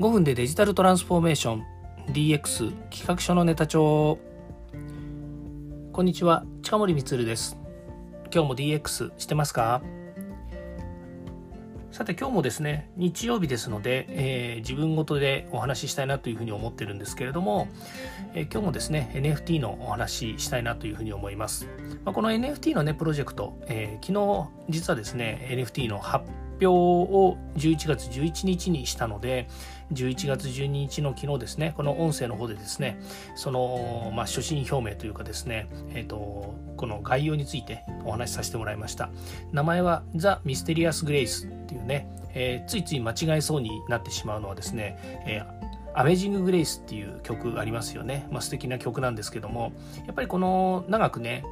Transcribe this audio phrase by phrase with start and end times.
[0.00, 1.66] 5分でデジタルトランスフォーメーション
[2.08, 4.18] DX 企画書のネタ帳。
[5.92, 7.58] こんにちは近森光です。
[8.32, 9.82] 今日も DX してますか？
[11.92, 17.68] さて今日もですね日曜日ですので、えー、自分ごとでお話ししたいなというふうに思ってるんですけれども、
[18.32, 21.66] えー、今日もですね NFT のお話ししたいなというふうに思います、
[22.06, 29.48] まあ、この NFT のねプロジェクト、えー、昨日実はですね NFT の発表表を11月11日にしたので
[29.92, 33.00] 11月12日の昨日ですねこの音声の方でですね
[33.34, 39.10] その、まあ、所信表明というかですね、えーと、この概要についてお話しさせてもらいました
[39.52, 48.28] 名前は The Mysterious Grace っていうね、えー、ついつい間違えそうになってしまうのはですね、えーアメージング・グレイスっていう曲ありますよね。
[48.30, 49.72] まあ、素敵な曲なんですけども、
[50.06, 51.44] やっぱりこの長くね、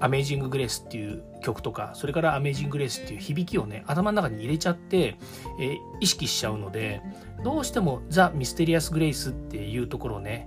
[0.00, 5.16] アメージング・グレースっていう曲とかそれからアメージング・グレースっていう響きをね頭の中に入れちゃって、
[5.60, 7.00] えー、意識しちゃうので
[7.44, 10.46] どうしてもザ・ミステリアス・グレイスっていうところをね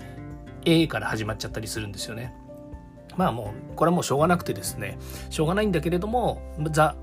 [0.65, 2.35] A から始まっちゃったりするんですよね。
[3.17, 4.97] まあもうこれはもうしょうがなくてですね。
[5.29, 6.95] しょうがないんだけれどもザ・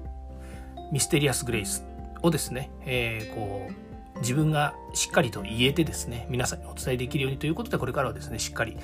[0.93, 1.85] ミステリアス・グレイス
[2.23, 3.88] をですね、えー、こう
[4.21, 8.77] 自分がしっかりと言えてですね、皆さんにお伝えできるようにということで、これからはですね、しっかり、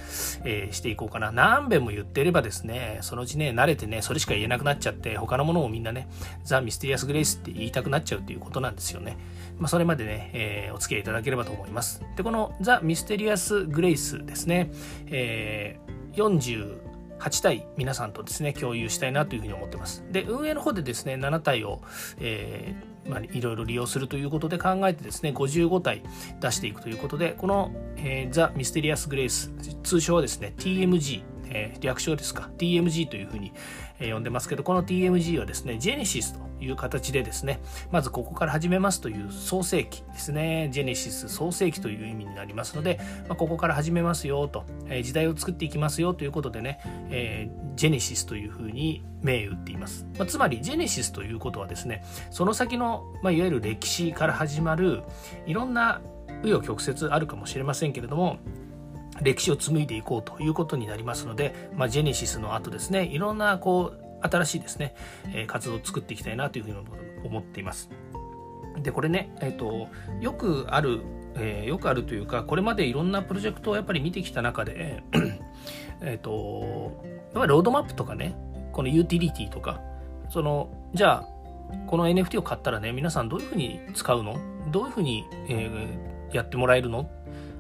[0.45, 1.33] えー、していこうかな。
[1.33, 6.09] 何遍も言ってればですね、そのうちね、慣れてね、それしか言えなくなっちゃって、他のものをみんなね、
[6.45, 9.17] ザ・ミステリアス・グレイスって言いたくなっちゃうということなんですよね。
[9.59, 12.03] まあ、それまでね、えー、お付き合いいただければと思います。
[12.17, 14.71] で、このザ・ミステリアス・グレイスですね、
[15.07, 16.17] えー、
[17.25, 20.05] 8体皆さんとですね共有したいなというふうに思ってます。
[20.11, 21.81] で運営の方でですね7体を、
[22.19, 26.03] えーまあ、いろいろ利用するということで考えてですね、55体
[26.41, 29.53] 出していくということで、この、えー、ザ・ミステリアス・グレイス、
[29.83, 33.53] 通称はですね、TMG、えー、略称ですか、TMG というふうに、
[33.99, 37.61] えー、呼んでますけど、この TMG はですね、ジェネシスという形でですね、
[37.91, 42.99] まずここから始めますという創世記ですね、ジェネシス創世記という意味になりますので、
[43.29, 46.81] まあ、ここから始めますよと、えー、時代を作っていきますよということでね、
[47.11, 50.07] えー、ジェネシスというふうに銘打っています。
[50.19, 55.03] まあ、つまり、ジェネシスということはですね、その先の、まあ、いわゆる歴史から始まる
[55.47, 56.01] いろんな
[56.43, 58.39] 紆余曲折あるかもしれませんけれども、
[59.23, 64.95] 歴史を紡いでいこうということになりますので、まあ、ジェネシスの後ですねいろんなこう新しいですね、
[65.35, 66.77] え活動を作っていきたいなというふうに
[67.25, 67.91] 思っています。
[68.83, 69.89] でこれね、えーと、
[70.21, 71.01] よくある、
[71.37, 75.03] えー、よくあるというかこれまでいろんなプロジェクトをやっぱり見てきた中で
[76.01, 78.37] えとやっぱりロードマップとかね
[78.73, 79.81] このユーティリティとか
[80.29, 81.29] そのじゃあ
[81.87, 84.39] この NFT を買ったらね皆さんどういうふうに使うの？
[84.71, 87.09] どういうふうに、えー、やってもらえるの？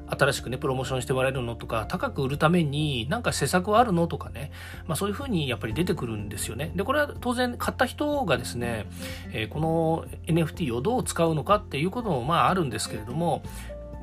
[0.07, 4.53] 新しくね、プロモーションしてもらえるのとか、高く売るためになんか施策はあるのとかね、
[4.87, 6.73] まあそういうふうにやっぱり出てくるんですよね。
[6.75, 8.87] で、これは当然買った人がですね、
[9.33, 13.43] えー、この NFT をどう使うのかっていうこともまああるんですけれども、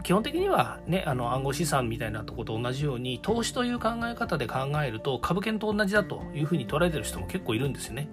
[0.04, 8.10] 基本的にはね、あの暗号資産みたいなとこと同じように、投資という考え方で考えると、株券と同じだというふうに捉えてる人も結構いるんですよね。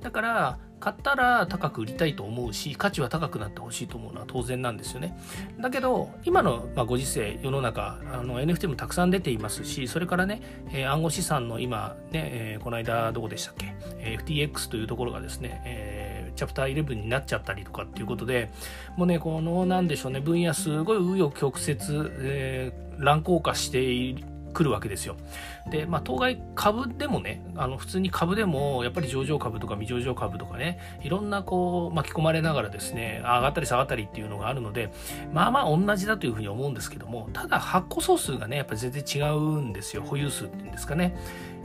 [0.00, 5.16] だから、買ったら高く売りたいと思うし価値は高くなってほしいと思うのは当然なんですよね
[5.60, 10.42] だけど今の、ま、ご時世世の中あの NFT もたくさん出ていますしそれからね、
[10.72, 18.50] え、暗号資産の今ね、えー、この間どこでしたっけ、FTX というところがですね、えー、チャプター11になっちゃったりとかっていうことで
[18.96, 21.78] もうねこのなんでしょうね分野すごい紆余曲折、
[22.20, 25.16] えー、乱高下している来るわけですよ。
[25.70, 34.92] で、まあ、当該株でもね、あの普通に株でも、やっぱり上場株とか未上場株とかね、いろんなこう巻き込まれながらですね、上がったり下がったりっていうのがあるので、
[35.32, 40.02] まあまあ同じだというふうに思うんですけども、ただ発行総数がね、やっぱり全然違うんですよ。
[40.02, 41.16] 保有数っていうんですかね。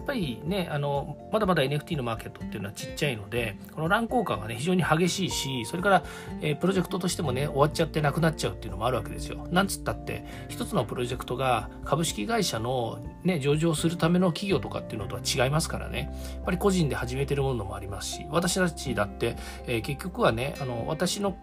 [0.07, 6.03] ぱりね、あの、まだまだ NFT のマーケットっていうのはちっちゃいので、この乱高下がね、非常に激しいし、それから、
[6.41, 9.45] えー、プロジェクトとしてもね、終わっちゃってなくなっちゃうっていうのもあるわけですよ。
[9.51, 21.35] なんつったって、一つのプロジェクトが株式会社のね、上場するための企業とかっていうのとは違いますからね、やっぱり個人で始めてるものもありますし、私たちだって、えー、結局はね、あの、私の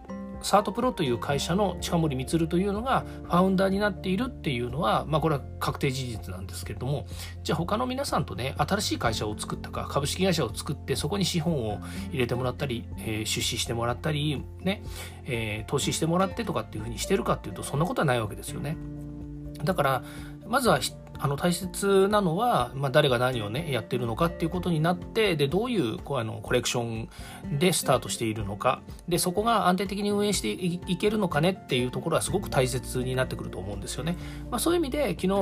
[0.45, 7.07] サートプロという会社の近森光というのがファウンダーになっているっていうのは、まあ、これは確定事実なんですけれども
[7.41, 11.79] じゃあ他の皆さんとね新しい会社を作ったか株式会社を作ってそこに資本を
[12.11, 14.83] 入れてもらったり、えー、出資してもらったりね、
[15.25, 18.77] えー、投資してもらってとかっていうふうにしてるかっていうとそんなことはないわけですよね。
[19.63, 20.03] だから
[20.47, 20.79] まずは
[21.19, 27.09] あの大切なのは、まあ、誰が何をねやってるのかっていうことになってでどういうこうあのコレクション
[27.57, 34.17] でスタートしているのかでそこが安定的に運営していけるのかねっていうところはすごく大切になってくると思うんですよね。
[34.49, 35.33] まあ、そういう意味で昨日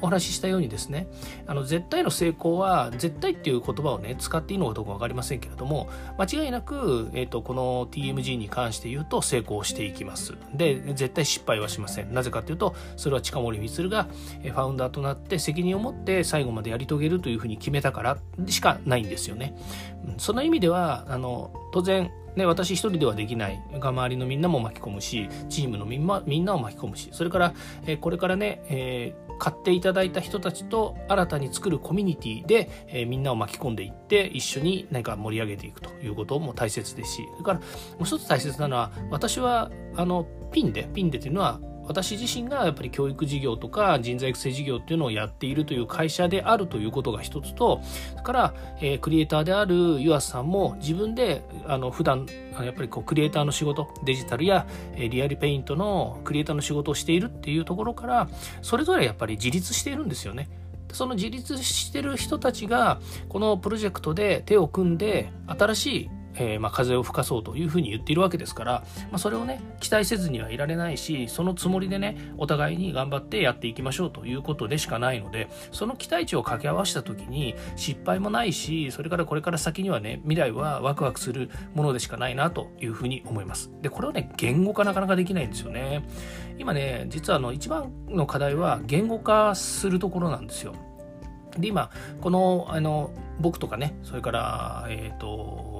[0.00, 1.08] お話ししたようにですね
[1.46, 5.88] あの絶対の成功は絶対っていう言葉をね使っていいのかどうか分かりませんけれども
[6.18, 10.34] 間違いなく、えーと、この TMG に関して言うと成功していきます。
[10.54, 12.14] で絶対失敗はしません。
[12.14, 19.56] なぜかというとそれは近森光がファウンダーとなって責任を持って最後までやり遂げるというふうに決めたからしかないんですよね。
[20.18, 27.54] その意味ではあの当然ね、私一人ではできないが周りのみんなも巻き込むしチームのみんなみんなを巻き込むしそれから、
[27.86, 37.64] えー、これからね、えー、買っていただいた人たちと新たに作るコミュニティで、えー、みんなを巻き込んでいって一緒に何か盛り上げていくということも大切ですしそれからも
[38.00, 47.80] う一つ大切なのは私はあのピンでピンでというのは私自身がやっぱり教育事業とか人材育成事業っていうのをやっているという会社であるということが一つと
[48.10, 52.26] それから、えー、クリエイターである湯浅さんも自分であの普段
[52.60, 58.28] やっぱりこうクリエイターの仕事デジタルや、えー、リアルペイントのクリエイターの仕事をしているっていうところから
[58.62, 60.48] それぞれやっぱり自立しているんですよね。
[60.92, 68.72] その自立してる人たちがこのプロジェクトで手を組んで新しいえー、まあ、風を吹かそうというふうに言っているわけですから、
[69.10, 83.70] まあ、それをね期待せずにはいられないしそのつもりでねお互いに頑張ってやっていきましょうということでしかないのでその期待値を掛け合わせた時に失敗もないしそれからこれから先にはね未来はワクワクするものでしかないなというふうに思います。
[83.82, 86.06] でこれをね言語化なかなかできないんですよね。
[86.58, 90.74] 今ね実はあの一番の課題は言語化するところなんですよ。
[91.58, 91.90] で今
[92.20, 93.10] このあの
[93.40, 95.75] 僕とかねそれからえっ、ー、と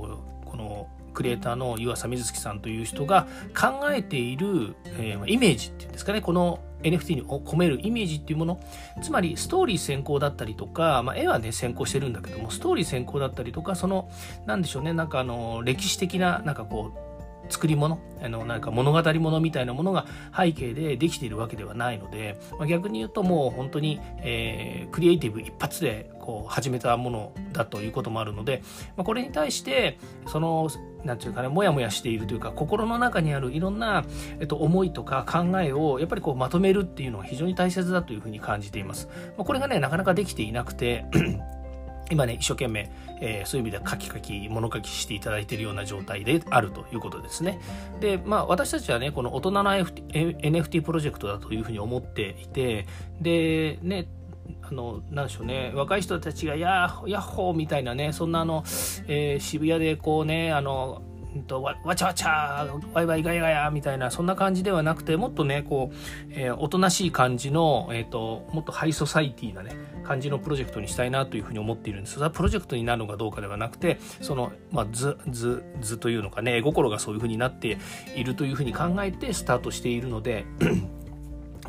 [0.56, 3.26] このクリエイターの湯浅瑞月さんという人が
[3.58, 6.20] 考えている、えー、イメージっていうんですかね。
[6.20, 8.60] この NFT に込めるイメージっていうもの。
[9.02, 14.10] つまりストーリー先行だったりとか、まあ、絵はね先行してるんだけどもストーリー先行だったりとかその
[14.46, 14.92] 何でしょうね。
[14.92, 17.05] なんかあの歴史的ななんかこう
[17.48, 20.06] 作り物あのなんか物語物みたいなものが
[20.36, 28.62] 背景でできているわけではないので、まあ、逆に言うともう本当に、えー、クリエイティブ一発でこう始めたものだということもあるので、
[28.96, 30.68] まあ、これに対してその
[31.04, 34.04] なんていうかねもやもやしているというか心の中にあるいろんな、
[34.40, 39.08] えっと、思いとか考えをやっぱりこうまとめるっていうのは非常に大切だというふうに感じています。
[39.36, 41.04] まあ、これがねなかなかできていなくて
[42.10, 47.60] 今ね、一生懸命、えー、そういう意味ではカキカキ、物書きしていただいているような状態であるということですね。
[48.00, 52.86] で、まあ私たちはね、この大人の NFT, NFT プロジェクトだというふうに思っていて、
[53.20, 54.08] で、ね、
[54.62, 58.62] あの、なんでしょうね、若い人たちがやー、やっほーみたいなね、そんなあの、
[59.08, 61.02] えー、渋谷でこうね、あの、
[61.36, 65.96] んとわわちゃわちゃワイワイガヤガヤみたいなそんな感じではなくてもっとねこう、
[66.30, 77.78] えー、おとなしい感じの、えーと、もっとハイソサイティなね感じのプロジェクトにしたいなというふうに思っているんですがプロジェクトになるのかどうかではなくてその、まあ、図図図というのかね絵心がそういうふうになって
[78.14, 80.44] いるというふうに考えてスタートしているので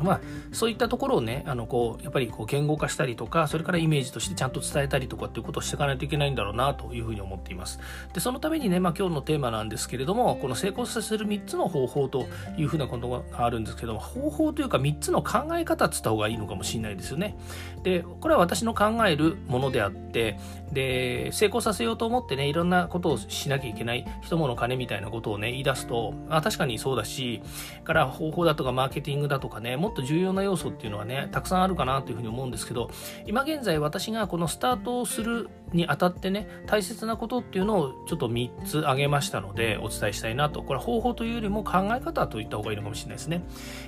[0.02, 0.20] まあ、
[0.52, 7.80] そういったところをねあのこうやっぱりこう言語化したりとかそれからイメージとしてちゃんと伝えたりとかっていうことをしていかないといけないんだろうなというふうに思っています。
[8.12, 17.36] でそのためにね、まあ、今日のテーマなんですけれどもこの成功させる3つの方法というふうなことがあるんですけども方法というか3つの考え方っつった方がいいのかもしれないですよね。
[17.82, 20.38] でこれは私の考えるものであって
[20.72, 27.42] で成功させようと思ってねいろんなことをしなきゃいけない人物金みたいなことをね言い出すと、あ、確かにそうだし
[27.84, 32.90] から方法だとかマーケティングだとかねもっと重要な要素っていうのはねたくさんあるかなというふうに思うんですけど
[33.24, 40.62] 今現在私がこのスタートをするにあたってね大切なことっていうのをちょっと3つ挙げましたのでお伝えしたいなと。
[40.62, 43.42] これ方法というよりも考え方といった方がいいのかもしれないですね。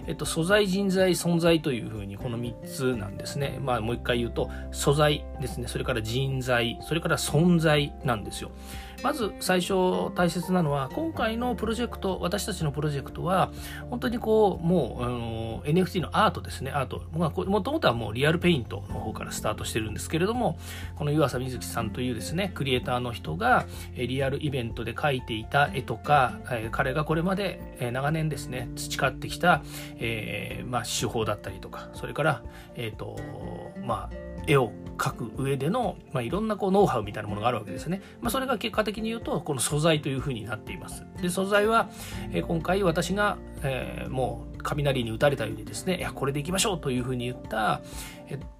[0.06, 3.58] えっと素材人材存在というふうにこの3つなんですね。
[3.62, 5.68] まあもう一回言うと素材ですね。
[5.68, 8.50] それから人材それから存在なんですよ。
[9.02, 13.50] まず最初大切なのは今回のプロジェクト私たちのプロジェクトは
[13.88, 16.70] 本当にこうもうあの NFT のアートですね。
[16.70, 17.02] アート。
[17.12, 20.58] もともとはもうリアルペイントの方からスタートしてるんですけれども
[20.96, 26.38] この湯浅瑞希さんというですねクリエイターの人がリアルイベントで描いていた絵とか
[26.72, 29.62] 彼がこれまで長年ですね培ってきた、
[29.96, 32.42] えー、まあ、手法だったりとかそれから、
[32.74, 33.18] えーと
[33.84, 38.02] まあ、絵を描く上での、まあ、いろんなこうノウハウみたいなものがあるわけですね。
[38.20, 41.06] まあ、それが結果的に言うとこの素材というふうになっています。
[41.22, 41.88] で素材は、
[42.32, 47.80] えー、今回私が、えー、もう雷に打たれたようにですねいやこれでいきましょうというふうに言った、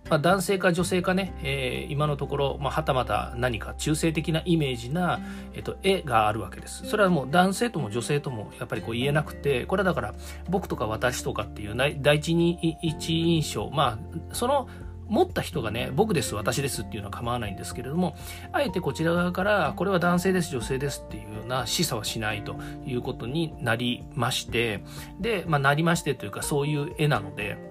[0.09, 5.21] まあ、男性か女性かね、えー、今のところ、まあ、はたまた何か中性的なイメージな、
[5.55, 6.85] えっと、絵があるわけです。
[6.87, 10.15] それはもう男性とも女性ともやっぱりこう言えなくてこれはだから
[10.49, 13.99] 僕とか私とかっていう第一に一印象ま
[14.31, 14.69] あその
[15.11, 18.17] 持った人がね僕です私ですっていうのは構わないんですけれども
[18.53, 24.83] あえてこちら側からこれは男性です女性ですっていうような示唆はしないということになりまして
[25.21, 27.70] で、まあ、なりましてというかそういう絵なので。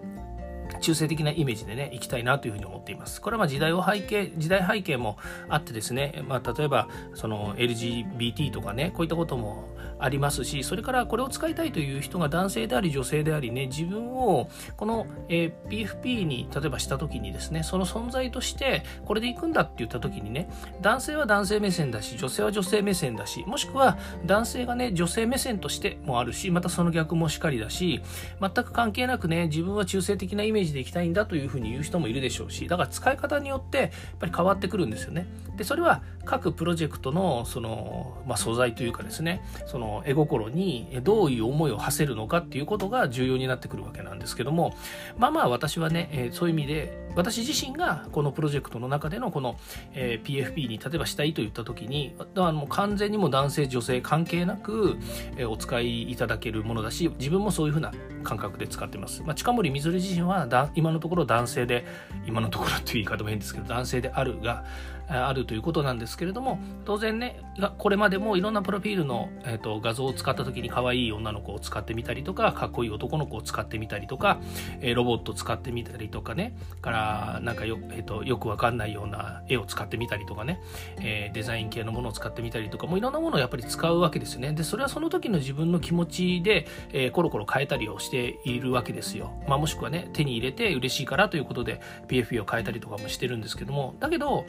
[0.80, 3.22] 中性的なイメージでね、いきたいなというふうに思っています。
[3.22, 5.18] これはまあ時代を背景、時代背景も
[5.48, 9.70] あってですね、まあ、例えば、その LGBT とかね、こういったことも
[10.00, 20.50] ありますし、それからこれを使いたいという人が男性であり女性でありね、自分をこの、え、PFP に例えばした時にですね、その存在としてこれで行くんだって言った時にね、
[20.82, 28.02] 男性は男性目線だし、女性は女性目線だし、もしくは男性がね、女性目線としてもあるし、またその逆もしかりだし、
[28.40, 33.90] 全く関係なくね、自分は中性的なイメージでいきたいんだというふうに言う人もいるでしょうし、だから使い方によってやっ
[34.20, 35.28] ぱり変わってくるんですよね。
[35.58, 44.74] で、それは各プロジェクトのその、まあ、素材というかですね、その絵心にどういう思いを馳せるのかっていうことが重要になってくるわけなんですけども
[45.18, 49.58] まあまあ私はね、えそういう意味で私自身がこのプロジェクトの中でのこの、
[49.94, 54.98] え PFP に例えばしたいと言った時にあの完全にも男性女性関係なく、
[55.36, 57.92] えお使いいただけるものだし自分もそういうふうな
[58.24, 61.86] 感覚で使ってます、まあ、近森みずる自身はだ今のところ男性で
[62.26, 64.64] 今のところっていう言い方も変ですけど男性であるが
[65.10, 67.42] あるということなんですけれども当然ね
[67.78, 74.40] これまでもいろんなプロフィールの、えーと、画像を使った時に可愛い女の子を使ってみたりとかかっこいい男の子を使ってみたりとか、
[74.82, 76.56] えー、ロボットを使ってみたりとかね。
[76.82, 77.09] から
[77.42, 80.60] なんかよ,、えーと、よくわかんないような絵を使ってみたりとかね、
[81.02, 84.54] えー、デザイン系のものを使ってみたりとかもういろんなものをやっぱり使うわけですよね。
[84.54, 93.96] でそれはその時の自分の気持ちで、えー、コロコロ変えたりをしているわけですよ、まあ、もしくはね手に入れて嬉しいからということで PFP を変えたりとかもしてるんですけども。
[94.00, 94.46] だけど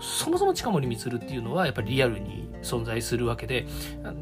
[0.00, 3.66] そもそも近森光っていうのはやっぱりリアルに存在するわけで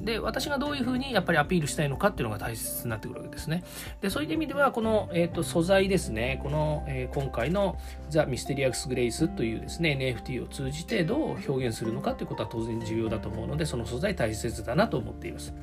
[0.02, 3.64] で私がどういうふうにやっぱりアピールしたいのかっていうのが大切になってくるわけですね。
[4.00, 6.40] でそういう意味ではこの、えーと、素材ですね。
[6.42, 7.78] この、えー、今回の
[8.10, 15.54] ザ・ミステリアス・グレイスというですね NFT を通じてどう表現するのかということは当然重要だと思うのでその素材大切だなと思っています。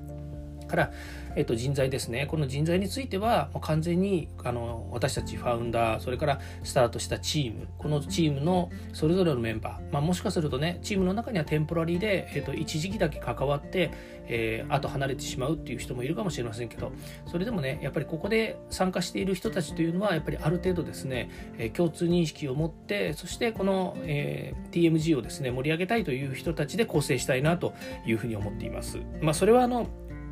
[0.71, 0.91] から、
[1.35, 13.91] えっと、人材ですねこの人材についてはもう完全にあの私たちファウンダーそれからスタートしたチームこのチームのそれぞれのメンバー、まあ、もしかするとねチームの中にはテンポラリーで、えっと、一時期だけ関わって、
[14.27, 16.91] えー、あと離れてしまうっていう人もいるかもしれませんけど
[17.27, 27.73] それでもねやっぱりここで参加している人たちというのはやっぱりある程度ですね、えー、共通認識を持ってそしてこの、えー、TMG をですね盛り上げたいという人たちで構成したいなと
[28.05, 28.99] いうふうに思っています。
[29.21, 29.87] まあ、それはあの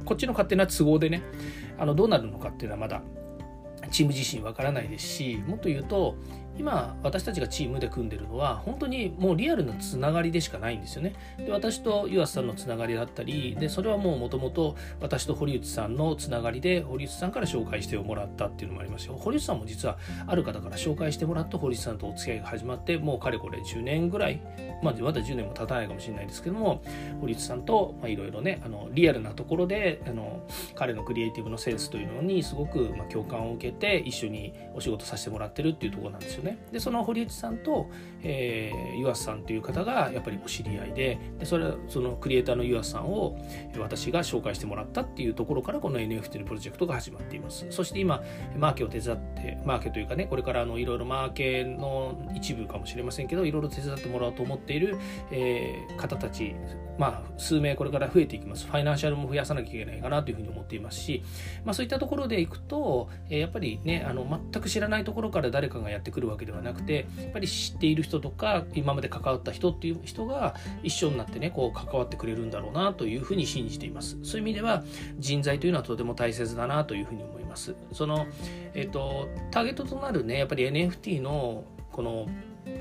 [0.06, 1.24] こっちの勝手な都合でね
[1.78, 3.02] あのどうなるのかっていうのはまだ
[3.92, 6.16] チーム自身わからないですしもっと言うと
[6.60, 11.14] 今私たちがチームで組んでるのは本当にもうリアルなつながりでしかないんですよね。
[11.38, 19.16] で私と湯浅さんのつながりだったりでそれはもうもともと私と堀内さんのつながりで堀内さんから紹介してもらったっていうのもありますよ。
[19.18, 19.98] 堀内さんも実は
[20.28, 24.42] ある方から紹介してもらって堀内さんとお付き合いが始まってもうかれこれ10年ぐらい
[24.84, 26.82] まあまだ10年も経たないかもしれないですけども
[27.22, 30.42] 堀内さんといろいろねあのリアルなところであの
[30.76, 36.49] 彼のクリエイティブのセンスというのにすごくまあ共感を受けて一緒にお仕事させてもらってるっていうところなんですよね。
[36.72, 37.90] でその堀内さんと、
[38.24, 43.38] えー、湯浅さんという方がやっぱりお知り合いででそれそのクリエイターの湯浅さんを
[43.78, 48.24] 私が紹介してもらったっていうところからこの NFT のプロジェクトが始まっていますそして今
[48.58, 54.98] マーケを手伝ってマーケというかねこれからのいろいろマーケの一部かもしれませんけどいろいろ手伝ってもらおうと思っている、
[55.32, 56.56] えー、方たち
[57.00, 58.68] まあ、数名これから増えていきます。
[58.68, 61.24] ファイナンシャルも増やさなきゃいけないかなというふうに思っていますし、
[61.64, 74.18] まあ、そういったところでいくと、えー、やっぱりね、あの全く知らないところから誰かがやってくるわけではなくて、やっぱり知っている人とか、今まで関わった人っていう人が一緒になってね、こう関わってくれるんだろうなというふうに信じています。
[74.24, 74.84] そういう意味では、
[75.20, 77.76] 人材というのはとても大切だなというふうに思います。
[77.92, 78.26] その、
[78.74, 82.28] えっ、と、ターゲットとなるね、やっぱり NFT のこの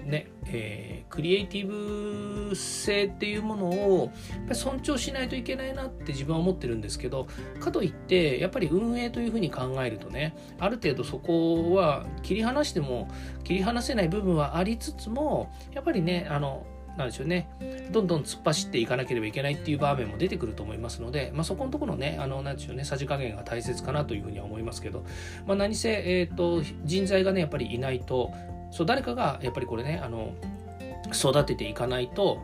[0.04, 7.28] ねえー、クリエイティブ性っていうものをやっぱり尊重しないといけないなって自分は思ってるんですけど
[7.60, 13.08] かといってやっぱり運営というふうに考えるとねある程度そこは切り離しても
[13.44, 16.66] 切り離せない部分はありつつもやっぱりねあの
[16.98, 17.48] なんでしょうね、
[17.92, 25.04] どんどん突っ走っていかなければいけないっていう場面も出てくると思いますので、まあ、そこのところね、あの、なんでしょうね、さじ加減が大切かなというふうには思いますけど、
[25.46, 28.32] まあ、何せ、えっ、ー、と、人材がね、やっぱりいないと、
[28.70, 30.34] そう誰かがやっぱりこれねあの
[31.12, 32.38] 育てていかないと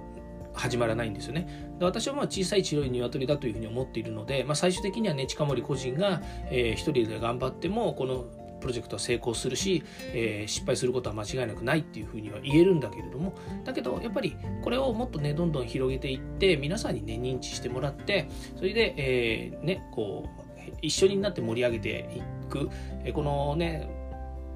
[0.55, 1.75] 始まらないんですよね。
[1.79, 8.25] で私はまあ小さい白い鶏だというふうに思っているので、まあ、最終的にはね近森個人が、えー、一人で頑張ってもこの
[8.61, 9.83] プロジェクトは成功するし、
[10.15, 20.45] えー、失敗することは間違いなくないっていうふうには言えるんだけれどもだけどやっぱりこれをもっとねどんどん広げていって皆さんにね認知してもらってそれで、えー、ねこう
[20.81, 22.71] 一緒になって盛り上げていく、
[23.05, 23.91] えー、このね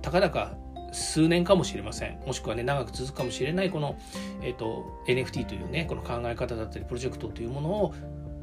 [0.01, 0.57] たかだか
[0.93, 2.19] 数年かもしれません。
[2.27, 3.97] もしくはね長く続くかもしれないこの、
[4.43, 7.95] えーと、NFT というねこの考え方だったりプロジェクトというものを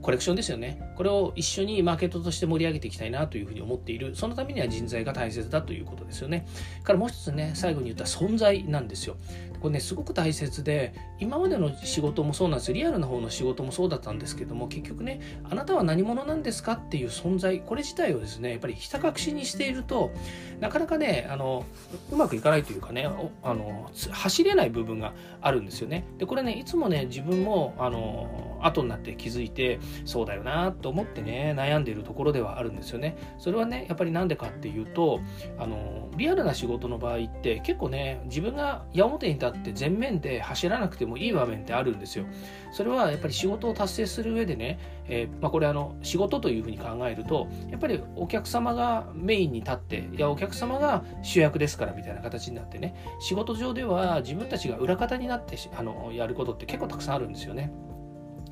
[0.05, 0.79] コレクションですよね。
[0.95, 4.15] これを一緒にマーケットとして盛り上げていきたいなというふうに思っている。
[4.15, 6.45] そのためには人材が大切だということですよね。
[6.83, 9.17] からもう一つね、最後に言った存在なんですよ。
[9.59, 12.71] これね、すごく大切で、今までの仕事もそうなんです。
[12.71, 20.11] リアルな方の仕事もそうだったんですけども、結局ね、あなたは何者なんですかっていう存在、これ自体をですね、やっぱりひた隠しにしていると、
[20.59, 21.65] なかなかね、あの、
[22.11, 23.09] うまくいかないというかね、
[23.41, 26.05] あの、走れない部分があるんですよね。
[26.19, 35.19] で、これね、いつもね、自分も、あの、後になって気づいて、そうだよなと思ってね悩んでいるところではあるんですよねそれはねやっぱりなんでかっていうと
[35.57, 42.25] あのリアルな仕事の場合って結構ね自分が矢面に立って前面で走らなくてもいい場面ってあるんですよ
[42.71, 57.71] それはやっぱり仕事を達成する上でね、えー、まあ、これあの仕事というふうに考えるとやっぱりお客様がメインに立っていやお客様が主役ですからみたいな形になってね仕事上では自分たちが裏方になってあのやることって結構たくさんあるんですよね。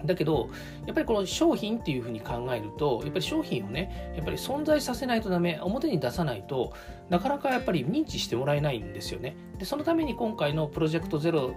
[0.06, 0.50] だけど、
[0.86, 6.74] やっぱりこの商品っていうふうに考えると、やっぱり商品をね、やっぱり存在させないとダメ、表に出さないと
[7.10, 9.36] なかなかやっぱり認知してもらえないんですよね。
[9.58, 11.54] で、そのために今回のプロジェクトゼロ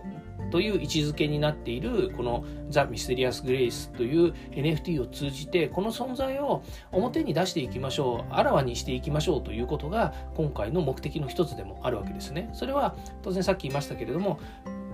[0.50, 6.62] という位置づけになっているこのザ・ミステリアス・グレイスという NFT を通じてこの存在を
[6.92, 14.38] 表に出していきましょうあらわにしていきましょうということが今回の目的の一つでもあるわけですねそれは当然さっき言いましたけれども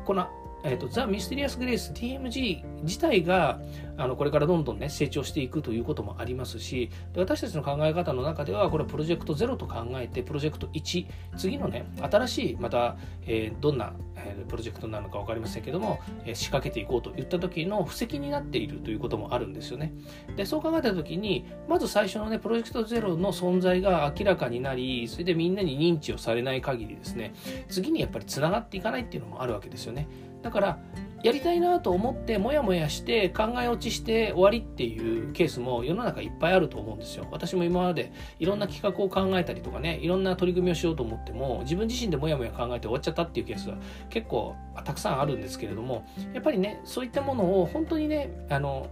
[0.05, 0.29] この
[0.65, 3.61] えーと、ザ・ミステリアス・グレイス TMG 自体が
[3.97, 19.93] あのこれからどんどんね成長していくということもありますしで私たちの考え方の中ではこれはプロジェクトゼロと考えてプロジェクト1次のね新しいまた、えー、どんな、えー、プロジェクトなのか分かりませんけども、えー、仕掛けていこうといった時の布石になっているということもあるんですよね。
[20.37, 27.35] でそう考えた時にまず最初のねプロジェクトゼロの存在が明らかになりそれでみんなに認知をされない限りですね
[27.69, 30.09] 次にやっぱりつながっていかないっていうのもあるわけですよね。
[30.43, 30.79] だから
[31.23, 37.29] やりたいなと思ってモヤモヤして考え落ちして終わりっていうケースも世の中いっぱいあると思うんですよ。
[37.31, 43.77] 私も今までいろんな企画を考えたりとかねいろんな取り組みをしようと思っても自分自身でモヤモヤ考えて終わっちゃったっていうケースは
[44.11, 48.89] 結構たくさんあるんですけれどもやっぱりねそういったものを本当にねあの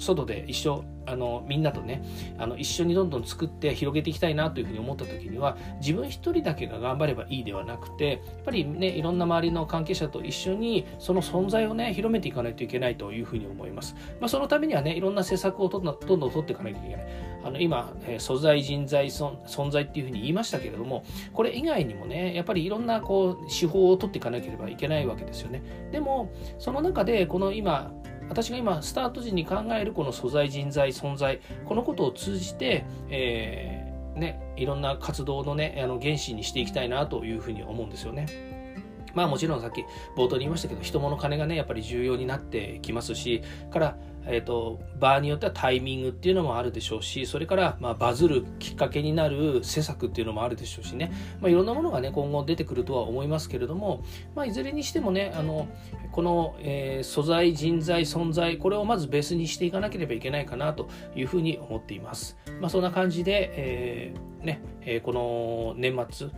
[0.00, 2.02] 外で一緒あのみんなとね
[2.38, 17.30] あの一緒にどんどん作って広げていきたいなというふうに思った時には自分一人だけが頑張ればいいではなくてやっぱりねいろんな周りの関係者と一緒にその存在をね広めていかないといけないというふうに思います、まあ、そのためにはねいろんな施策をどんどんどんどん取っていかないといけない。
[17.42, 25.62] あの今、えー、素材人材存在っていうふうに言いましたけれどもこれ以外にもねやっぱりいろんなこう手法を取っていかなければいけないわけですよね。
[25.90, 27.92] でもその中でこの今
[28.30, 38.59] 私が今スタート時に考えるこの素材人材存在このことを通じて、えー、ね、いろんな活動のねあの原資にしていきたいなというふうに思うんですよね。
[39.14, 39.84] まあもちろんさっき
[40.16, 43.96] 冒頭に言いましたけど人物金がねやっぱり重要になってきますしから
[44.26, 55.68] えーと、場合によってはタイミングっていうのもあるでしょうしそれから、まあ、バズるきっかけになる施策っていうのもあるでしょうしね、まあ、いろんなものがね今後出てくるとは思いますけれども、まあ、いずれにしてもねあの
[56.12, 66.28] この、えー、素材人材存在これをまずベースにしていかなければいけないかなというふうに思っています、まあ、そんな感じで、えー、ねえー、この年末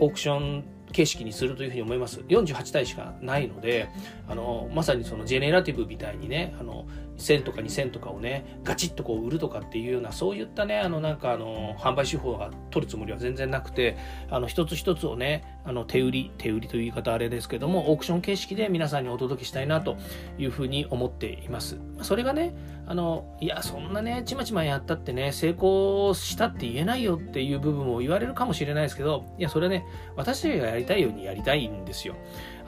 [0.00, 2.20] オークション形式にするというふうに思います。
[2.20, 3.88] 48体しかないので、
[4.28, 6.86] あの、まさにそのジェネラティブみたいにね、あの、
[7.18, 13.96] 1000とか2000とかをね、ガチッとこう売るとかっていうような、そういったね、あの、なんかあの、販売手法が取るつもりは全然なくて、
[14.30, 19.96] あの、一つ一つをね、あの、手売り、手売りという言い方あれですけども、オークション形式で皆さんにお届けしたいなと
[20.38, 21.78] いうふうに思っています。
[22.02, 22.54] それがね、
[22.86, 29.84] あの、いや、そんなね、ちまちまやったってね、成功したって言えないよっていう部分を言われるかもしれないですけど、いや、それはね、
[30.16, 32.14] 私たちがやりたいようにやりたいんですよ。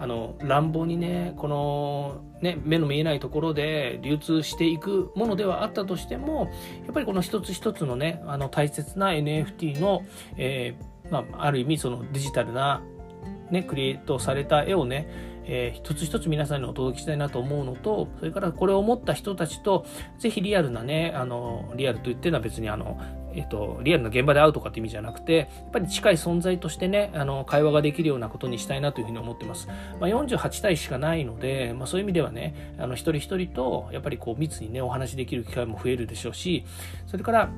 [0.00, 6.50] あの、乱暴にね、この、ね、目の見えないところで流通していくものではあったとしても、
[6.84, 10.02] やっぱりこの一つ一つのね、あの大切な NFT の、
[10.38, 12.82] えー、まあ、ある意味そのデジタルな、
[13.50, 15.06] ね、クリエイトされた絵をね、
[15.44, 19.84] えー、一つ一つ皆さんにお届けしたいなと思うのと、それからこれを持った人たちと、
[20.18, 22.98] ぜひリアルなね、あの、リアルと言ってのは別にあの、
[23.34, 29.68] えっと、リアルな現場で会うとかって意味じゃなくて、やっぱり近い存在としてね、あの、会話ができるようなことにしたいなというふうに思ってます。
[30.00, 36.64] まあ、48体しかないので、まあ、そういう意味ではね、あの、一人一人と、やっぱりこう、密にね、お話しできる機会も増えるでしょうし、
[37.06, 37.50] それから、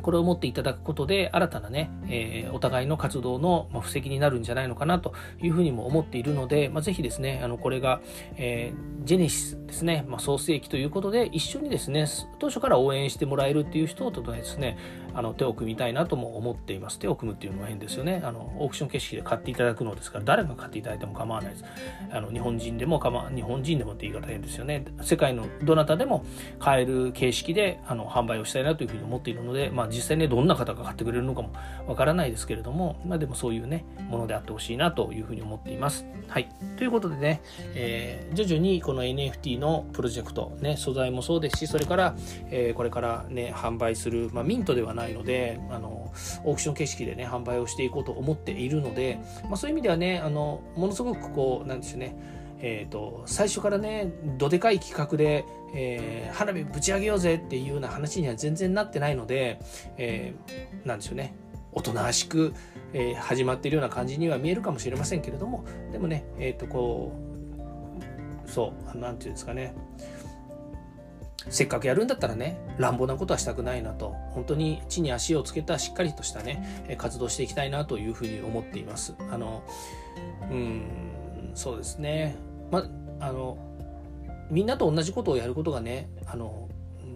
[0.00, 8.00] これを持っていただくことで新たなね、えー、お互いの活動の布石になるんじゃないのかなというふうにも思っているので、まあ、ぜひですねあのこれが、
[8.36, 12.06] えー、ジェネシスですね、まあ、創世記ということで一緒にですね
[12.38, 14.78] 当初から応援してもらえるっていう人とですね
[15.14, 16.98] あの手を組みたいなとも思っています。
[16.98, 18.22] 手を組むっていうのは変ですよね。
[18.24, 21.64] あのオークション形式で買っていただくのですから誰が買っていただいても構わないです。
[22.10, 24.84] あの日本人でも構日本人でもって言い方変ですよね。
[25.02, 26.24] 世界のどなたでも
[26.58, 31.52] 買える形式であの販売をしたいなというふうに思っているので、まあ、実際ねどんな方が買ってくれるのかも
[31.86, 36.06] わからないですけれども、まあ、でもそういうねものであってほしいなというふうに思っています。
[36.28, 36.48] はい。
[36.76, 37.42] ということでね、
[37.74, 42.14] えー、徐々にこの NFT のプロジェクトね素材もそうですしそれから、
[42.50, 46.12] えー、これからね販売する、まあ、ミントではないのであの
[46.44, 55.44] オークション形式でね販売をしていこうと思っているので、まあ、そういう意味ではねあのものすごくこうなんですよねえーと、最初からねどでかい企画で、
[55.74, 59.60] えー、花火ぶち上げようぜっていうような話には全然なってないので、
[59.96, 61.34] えー、なんでしょうね。
[61.72, 62.52] おとなしく、
[62.92, 67.12] えー、始まっているような感じには見えるかもしれませんけれどもでもねえっ、ー、とこ
[68.44, 69.74] うそう何て言うんですかね。
[71.48, 74.14] せっかくやるんだったらね乱暴なことはしたくないなと。
[74.32, 79.14] 本当に地に足をつけたしっかりとしたね活動していきたいなというふうに思っています。
[79.30, 79.62] あの
[80.50, 80.82] うん
[81.54, 82.36] そうですね。
[82.70, 82.84] ま
[83.20, 83.58] あの
[84.50, 86.68] みんなと同じことをやることがねあの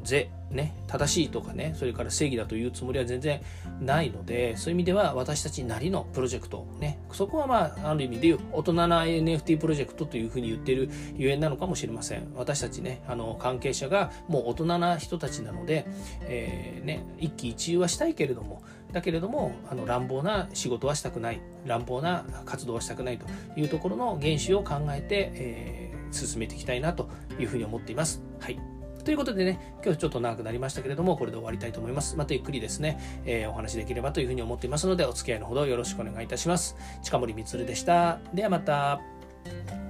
[0.05, 3.41] 是ね正しいとかねそれから正義だというつもりは全然
[3.81, 12.33] ないのでそういう意味では私たちなりのプロジェクトねそこはまあある意味で大人な NFT プロジェクトというふうに言ってるゆえんなのかもしれません。
[12.37, 15.87] 私たちねあの関係者がもう大人な人たちなので、
[16.23, 18.63] えー、ね、一喜一憂はしたいけれども
[18.95, 23.27] だけれどもあの乱暴な仕事はしたくない乱暴な活動はしたくないと
[23.59, 28.23] いうところの原資を考えて、えー、進めていきたいなというふうに思っています。
[28.41, 28.59] はい
[29.05, 32.17] ということでね、今日ちょっと長くなりましたけれども、これで終わりたいと思います。
[32.17, 36.75] またゆっくりですね、えー、お話できればというふうに思っていますので、お付き合いのほどよろしくお願いいたします。
[37.03, 38.19] 近森光でした。
[38.33, 39.84] ではまた。